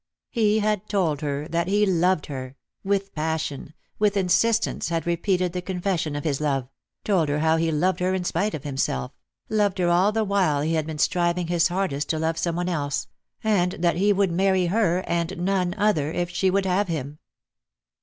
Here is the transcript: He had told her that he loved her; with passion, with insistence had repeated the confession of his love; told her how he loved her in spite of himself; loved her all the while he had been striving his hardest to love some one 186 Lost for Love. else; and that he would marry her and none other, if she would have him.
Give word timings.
He 0.31 0.61
had 0.61 0.89
told 0.89 1.21
her 1.21 1.47
that 1.49 1.67
he 1.67 1.85
loved 1.85 2.25
her; 2.25 2.55
with 2.83 3.13
passion, 3.13 3.75
with 3.99 4.17
insistence 4.17 4.89
had 4.89 5.05
repeated 5.05 5.53
the 5.53 5.61
confession 5.61 6.15
of 6.15 6.23
his 6.23 6.41
love; 6.41 6.67
told 7.05 7.29
her 7.29 7.37
how 7.37 7.57
he 7.57 7.71
loved 7.71 7.99
her 7.99 8.15
in 8.15 8.23
spite 8.23 8.55
of 8.55 8.63
himself; 8.63 9.11
loved 9.47 9.77
her 9.77 9.89
all 9.89 10.11
the 10.11 10.23
while 10.23 10.61
he 10.63 10.73
had 10.73 10.87
been 10.87 10.97
striving 10.97 11.45
his 11.49 11.67
hardest 11.67 12.09
to 12.09 12.17
love 12.17 12.39
some 12.39 12.55
one 12.55 12.65
186 12.65 13.07
Lost 13.07 13.43
for 13.43 13.49
Love. 13.49 13.59
else; 13.61 13.73
and 13.75 13.83
that 13.83 13.97
he 13.99 14.11
would 14.11 14.31
marry 14.31 14.65
her 14.65 15.03
and 15.07 15.37
none 15.37 15.75
other, 15.77 16.11
if 16.11 16.31
she 16.31 16.49
would 16.49 16.65
have 16.65 16.87
him. 16.87 17.19